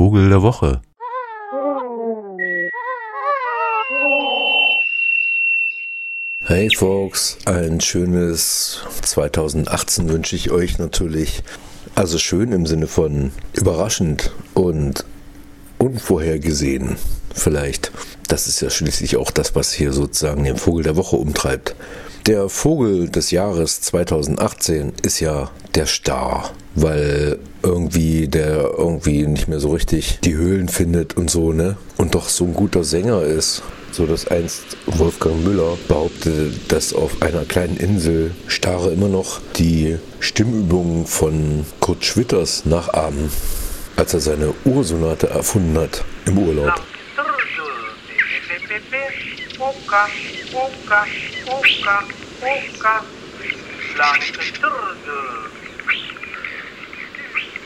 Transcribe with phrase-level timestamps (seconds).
[0.00, 0.80] Vogel der Woche.
[6.38, 11.42] Hey Folks, ein schönes 2018 wünsche ich euch natürlich.
[11.94, 15.04] Also schön im Sinne von überraschend und
[15.76, 16.96] unvorhergesehen
[17.34, 17.92] vielleicht.
[18.26, 21.76] Das ist ja schließlich auch das, was hier sozusagen den Vogel der Woche umtreibt.
[22.26, 29.58] Der Vogel des Jahres 2018 ist ja der Star, weil irgendwie der irgendwie nicht mehr
[29.58, 31.78] so richtig die Höhlen findet und so, ne?
[31.96, 33.62] Und doch so ein guter Sänger ist.
[33.92, 39.98] So dass einst Wolfgang Müller behauptete, dass auf einer kleinen Insel Stare immer noch die
[40.20, 43.32] Stimmübungen von Kurt Schwitters nachahmen,
[43.96, 46.80] als er seine Ursonate erfunden hat im Urlaub.
[50.52, 51.06] Oka,
[51.46, 51.96] oka, oka,
[52.42, 52.94] oka,
[53.96, 55.18] lange Türde.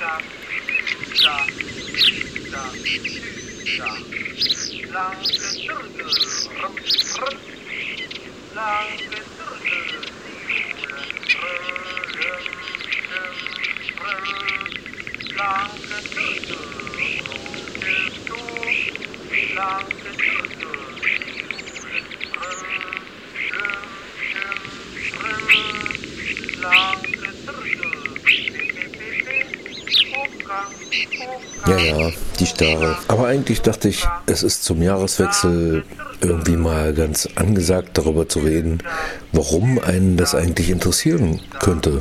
[0.00, 0.18] Da,
[1.22, 1.36] da,
[2.50, 2.64] da,
[3.78, 3.86] da,
[4.92, 5.28] lange
[5.62, 6.06] Türde.
[6.60, 6.76] Rum,
[7.20, 7.38] rum,
[8.56, 9.78] lange Türde.
[15.36, 16.02] Lange Türde.
[16.02, 16.52] Lange Türde.
[31.66, 32.96] Ja, ja, die Starre.
[33.06, 35.84] Aber eigentlich dachte ich, es ist zum Jahreswechsel
[36.20, 38.78] irgendwie mal ganz angesagt, darüber zu reden,
[39.32, 42.00] warum einen das eigentlich interessieren könnte.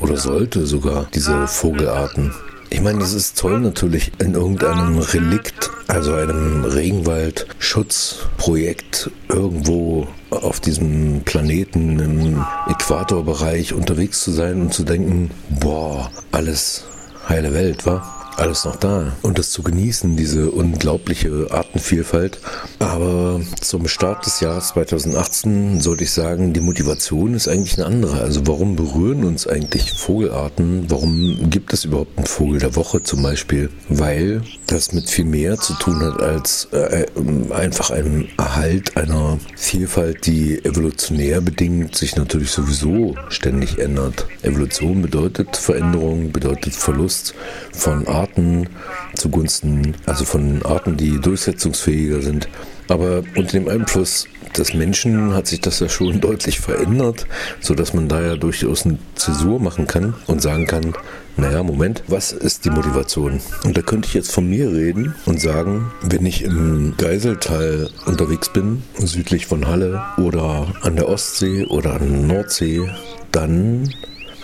[0.00, 2.34] Oder sollte sogar, diese Vogelarten.
[2.68, 11.22] Ich meine, das ist toll natürlich in irgendeinem Relikt, also einem Regenwaldschutzprojekt irgendwo auf diesem
[11.24, 16.84] Planeten im Äquatorbereich unterwegs zu sein und zu denken, boah, alles
[17.28, 18.13] heile Welt, wa?
[18.36, 22.40] Alles noch da und das zu genießen, diese unglaubliche Artenvielfalt.
[22.78, 28.20] Aber zum Start des Jahres 2018 sollte ich sagen, die Motivation ist eigentlich eine andere.
[28.20, 30.90] Also warum berühren uns eigentlich Vogelarten?
[30.90, 33.70] Warum gibt es überhaupt einen Vogel der Woche zum Beispiel?
[33.88, 37.06] Weil das mit viel mehr zu tun hat als äh,
[37.50, 44.26] einfach einem Erhalt einer Vielfalt, die evolutionär bedingt sich natürlich sowieso ständig ändert.
[44.42, 47.34] Evolution bedeutet Veränderung, bedeutet Verlust
[47.72, 48.68] von Arten Arten
[49.14, 52.48] zugunsten, also von Arten, die durchsetzungsfähiger sind.
[52.88, 54.26] Aber unter dem Einfluss
[54.58, 57.26] des Menschen hat sich das ja schon deutlich verändert,
[57.60, 60.94] sodass man da ja durchaus eine Zäsur machen kann und sagen kann,
[61.36, 63.40] naja, Moment, was ist die Motivation?
[63.64, 68.52] Und da könnte ich jetzt von mir reden und sagen, wenn ich im Geiseltal unterwegs
[68.52, 72.88] bin, südlich von Halle oder an der Ostsee oder an der Nordsee,
[73.32, 73.88] dann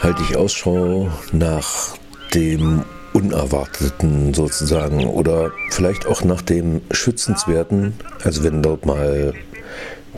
[0.00, 1.96] halte ich Ausschau nach
[2.34, 7.94] dem Unerwarteten sozusagen oder vielleicht auch nach dem Schützenswerten.
[8.22, 9.34] Also wenn dort mal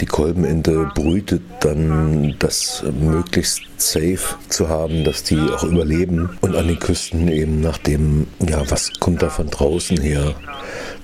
[0.01, 6.69] die Kolbenente brütet, dann das möglichst safe zu haben, dass die auch überleben und an
[6.69, 10.35] den Küsten eben nach dem, ja, was kommt da von draußen her.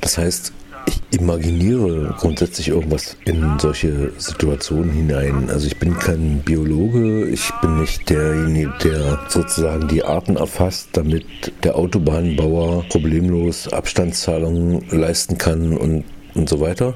[0.01, 0.53] Das heißt,
[0.87, 5.51] ich imaginiere grundsätzlich irgendwas in solche Situationen hinein.
[5.51, 11.25] Also ich bin kein Biologe, ich bin nicht derjenige, der sozusagen die Arten erfasst, damit
[11.65, 16.95] der Autobahnbauer problemlos Abstandszahlungen leisten kann und und so weiter,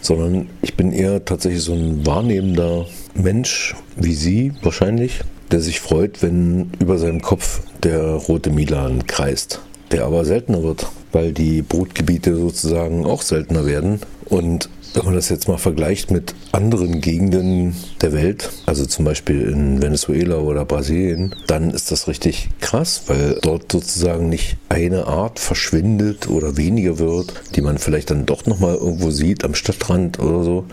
[0.00, 6.22] sondern ich bin eher tatsächlich so ein wahrnehmender Mensch, wie Sie wahrscheinlich, der sich freut,
[6.22, 9.60] wenn über seinem Kopf der rote Milan kreist,
[9.92, 14.00] der aber seltener wird weil die Brutgebiete sozusagen auch seltener werden.
[14.26, 19.42] Und wenn man das jetzt mal vergleicht mit anderen Gegenden der Welt, also zum Beispiel
[19.42, 25.38] in Venezuela oder Brasilien, dann ist das richtig krass, weil dort sozusagen nicht eine Art
[25.38, 30.42] verschwindet oder weniger wird, die man vielleicht dann doch nochmal irgendwo sieht am Stadtrand oder
[30.42, 30.64] so,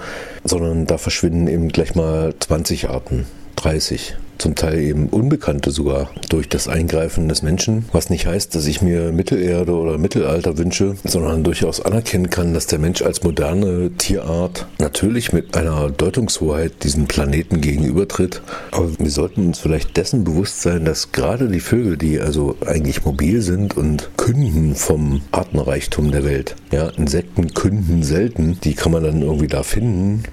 [0.44, 3.26] sondern da verschwinden eben gleich mal 20 Arten,
[3.58, 8.68] 30 zum Teil eben Unbekannte sogar durch das Eingreifen des Menschen, was nicht heißt, dass
[8.68, 13.92] ich mir Mittelerde oder Mittelalter wünsche, sondern durchaus anerkennen kann, dass der Mensch als moderne
[13.98, 18.42] Tierart natürlich mit einer Deutungshoheit diesem Planeten gegenübertritt.
[18.72, 23.06] Aber wir sollten uns vielleicht dessen bewusst sein, dass gerade die Vögel, die also eigentlich
[23.06, 29.04] mobil sind und künden vom Artenreichtum der Welt, ja, Insekten künden selten, die kann man
[29.04, 30.24] dann irgendwie da finden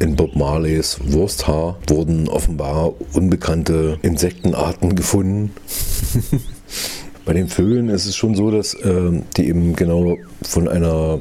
[0.00, 5.52] in Bob Marleys Wursthaar wurden offenbar unbekannte Insektenarten gefunden.
[7.24, 11.20] Bei den Vögeln ist es schon so, dass äh, die eben genau von einer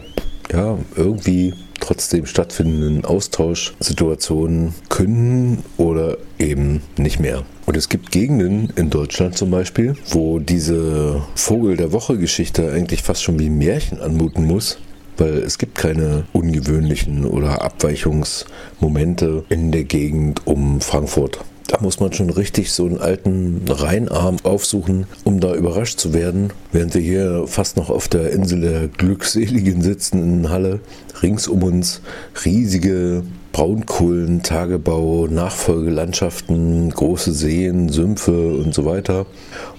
[0.51, 7.43] ja, irgendwie trotzdem stattfindenden Austauschsituation können oder eben nicht mehr.
[7.65, 13.03] Und es gibt Gegenden in Deutschland zum Beispiel, wo diese Vogel der Woche Geschichte eigentlich
[13.03, 14.79] fast schon wie ein Märchen anmuten muss
[15.19, 21.39] weil es gibt keine ungewöhnlichen oder Abweichungsmomente in der Gegend um Frankfurt.
[21.67, 26.51] Da muss man schon richtig so einen alten Rheinarm aufsuchen, um da überrascht zu werden,
[26.71, 30.79] während wir hier fast noch auf der Insel der Glückseligen sitzen in Halle.
[31.21, 32.01] Rings um uns
[32.43, 33.23] riesige
[33.59, 39.25] Braunkohlen, Tagebau, Nachfolgelandschaften, große Seen, Sümpfe und so weiter.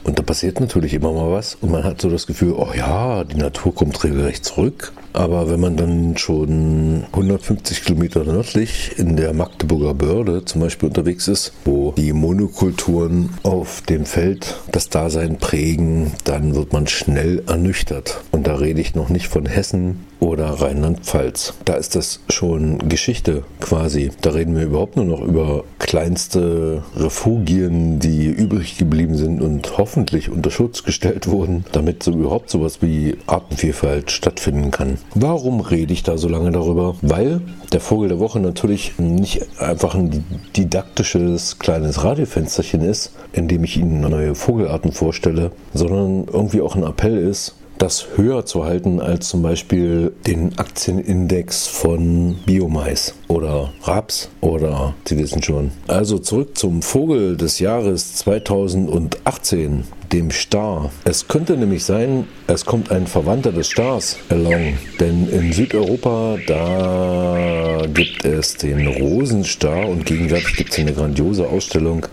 [0.04, 3.24] Und da passiert natürlich immer mal was und man hat so das Gefühl, oh ja,
[3.24, 4.92] die Natur kommt regelrecht zurück.
[5.14, 11.26] Aber wenn man dann schon 150 Kilometer nördlich in der Magdeburger Börde zum Beispiel unterwegs
[11.26, 18.20] ist, wo die Monokulturen auf dem Feld das Dasein prägen, dann wird man schnell ernüchtert.
[18.40, 21.52] Und da rede ich noch nicht von Hessen oder Rheinland-Pfalz.
[21.66, 24.12] Da ist das schon Geschichte quasi.
[24.22, 30.30] Da reden wir überhaupt nur noch über kleinste Refugien, die übrig geblieben sind und hoffentlich
[30.30, 34.96] unter Schutz gestellt wurden, damit so überhaupt sowas wie Artenvielfalt stattfinden kann.
[35.14, 36.96] Warum rede ich da so lange darüber?
[37.02, 37.42] Weil
[37.74, 40.24] der Vogel der Woche natürlich nicht einfach ein
[40.56, 46.84] didaktisches kleines Radiofensterchen ist, in dem ich Ihnen neue Vogelarten vorstelle, sondern irgendwie auch ein
[46.84, 54.28] Appell ist, das höher zu halten als zum Beispiel den Aktienindex von Biomais oder Raps
[54.40, 55.70] oder Sie wissen schon.
[55.88, 60.90] Also zurück zum Vogel des Jahres 2018 dem Star.
[61.04, 64.76] Es könnte nämlich sein, es kommt ein Verwandter des Stars along.
[64.98, 72.06] Denn in Südeuropa, da gibt es den Rosenstar und gegenwärtig gibt es eine grandiose Ausstellung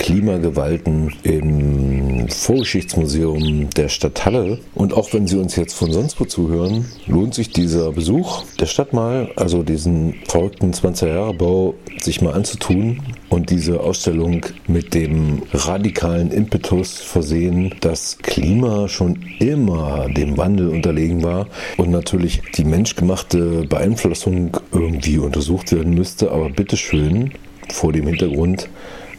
[0.00, 4.58] Klimagewalten im Vorgeschichtsmuseum der Stadt Halle.
[4.74, 8.64] Und auch wenn Sie uns jetzt von sonst wo zuhören, lohnt sich dieser Besuch der
[8.64, 16.30] Stadt mal, also diesen verrückten 20er-Jahre-Bau, sich mal anzutun und diese Ausstellung mit dem radikalen
[16.30, 24.56] Impetus versehen, dass Klima schon immer dem Wandel unterlegen war und natürlich die menschgemachte Beeinflussung
[24.72, 27.32] irgendwie untersucht werden müsste, aber bitteschön
[27.68, 28.66] vor dem Hintergrund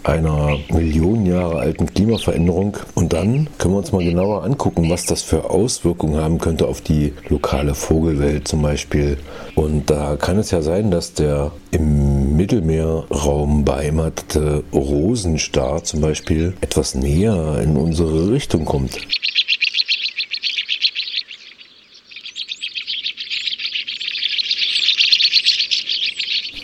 [0.04, 2.78] einer Millionen Jahre alten Klimaveränderung.
[2.96, 6.82] Und dann können wir uns mal genauer angucken, was das für Auswirkungen haben könnte auf
[6.82, 9.18] die lokale Vogelwelt zum Beispiel.
[9.56, 16.96] Und da kann es ja sein, dass der im Mittelmeerraum beheimatete Rosenstar zum Beispiel etwas
[16.96, 19.00] näher in unsere Richtung kommt.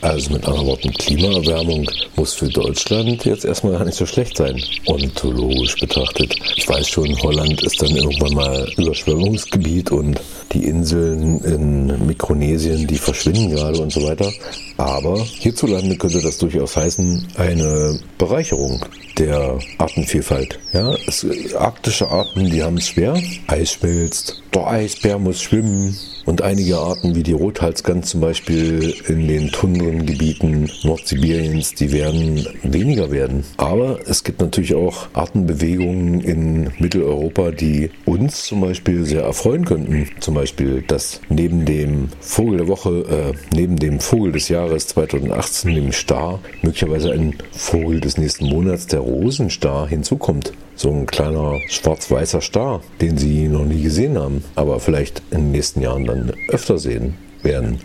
[0.08, 4.58] Also mit anderen Worten, Klimaerwärmung muss für Deutschland jetzt erstmal gar nicht so schlecht sein,
[4.86, 6.34] ornithologisch betrachtet.
[6.56, 10.18] Ich weiß schon, Holland ist dann irgendwann mal Überschwemmungsgebiet und
[10.54, 14.32] die Inseln in Mikronesien, die verschwinden gerade und so weiter.
[14.78, 18.86] Aber hierzulande könnte das durchaus heißen, eine Bereicherung
[19.18, 20.60] der Artenvielfalt.
[20.74, 21.26] Ja, es,
[21.56, 23.16] arktische Arten, die haben es schwer.
[23.48, 25.98] Eis schmilzt, der Eisbär muss schwimmen,
[26.28, 33.12] und einige Arten wie die Rothalsgans zum Beispiel in den Tundrengebieten Nordsibiriens, die werden weniger
[33.12, 33.46] werden.
[33.56, 40.10] Aber es gibt natürlich auch Artenbewegungen in Mitteleuropa, die uns zum Beispiel sehr erfreuen könnten.
[40.20, 45.74] Zum Beispiel, dass neben dem Vogel der Woche, äh, neben dem Vogel des Jahres 2018,
[45.74, 52.42] dem Star, möglicherweise ein Vogel des nächsten Monats, der Rosenstar, hinzukommt so ein kleiner schwarz-weißer
[52.42, 56.78] Star, den sie noch nie gesehen haben, aber vielleicht in den nächsten Jahren dann öfter
[56.78, 57.80] sehen werden.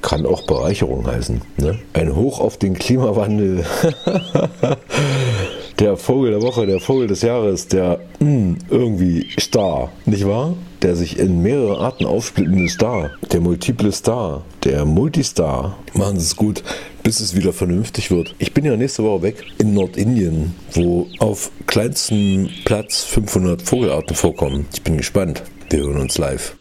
[0.00, 1.42] Kann auch Bereicherung heißen.
[1.58, 1.78] Ne?
[1.92, 3.64] Ein Hoch auf den Klimawandel.
[5.78, 10.54] der Vogel der Woche, der Vogel des Jahres, der mh, hm, irgendwie Star, nicht wahr?
[10.82, 15.78] Der sich in mehrere Arten aufsplittende Star, der multiple Star, der Multistar.
[15.94, 16.62] Machen Sie es gut
[17.02, 18.34] bis es wieder vernünftig wird.
[18.38, 24.66] Ich bin ja nächste Woche weg in Nordindien, wo auf kleinstem Platz 500 Vogelarten vorkommen.
[24.72, 25.42] Ich bin gespannt.
[25.70, 26.56] Wir hören uns live.